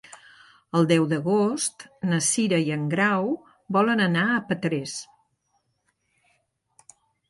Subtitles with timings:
[0.79, 3.31] El deu d'agost na Cira i en Grau
[3.79, 5.01] volen anar a Petrés.